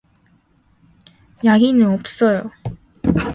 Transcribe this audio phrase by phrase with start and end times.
[1.45, 2.49] 악의는 없어요.